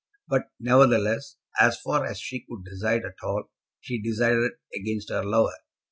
[0.27, 3.51] But, nevertheless, as far as she could decide at all,
[3.81, 5.53] she decided against her lover.